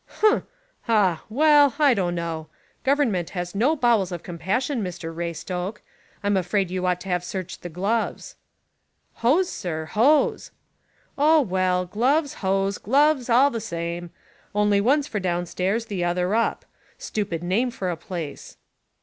"Humph! 0.23 0.45
Ha! 0.87 1.23
Well, 1.29 1.75
I 1.77 1.93
don't 1.93 2.15
know: 2.15 2.47
Government 2.83 3.29
has 3.37 3.53
no 3.53 3.75
bowels 3.75 4.11
of 4.11 4.23
compassion, 4.23 4.83
Mr 4.83 5.13
Raystoke. 5.15 5.81
I'm 6.23 6.35
afraid 6.35 6.71
you 6.71 6.87
ought 6.87 6.99
to 7.01 7.09
have 7.09 7.23
searched 7.23 7.61
the 7.61 7.69
Gloves." 7.69 8.35
"Hoze, 9.17 9.47
sir, 9.47 9.85
Hoze." 9.91 10.49
"Oh 11.19 11.41
well, 11.41 11.85
gloves, 11.85 12.33
hose, 12.41 12.79
gloves, 12.79 13.29
all 13.29 13.51
the 13.51 13.61
same; 13.61 14.09
only 14.55 14.81
one's 14.81 15.05
for 15.05 15.19
downstairs, 15.19 15.85
the 15.85 16.03
other 16.03 16.33
up. 16.33 16.65
Stupid 16.97 17.43
name 17.43 17.69
for 17.69 17.91
a 17.91 17.95
place." 17.95 18.57